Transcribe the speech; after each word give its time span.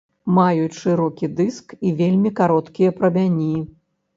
Маюць 0.37 0.77
шырокі 0.77 1.29
дыск 1.41 1.75
і 1.89 1.91
вельмі 2.01 2.35
кароткія 2.43 2.97
прамяні. 3.03 3.55